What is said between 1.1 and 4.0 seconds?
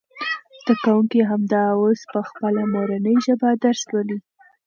همدا اوس په خپله مورنۍ ژبه درس